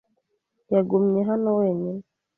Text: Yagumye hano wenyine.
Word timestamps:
Yagumye 0.73 1.21
hano 1.29 1.49
wenyine. 1.59 2.03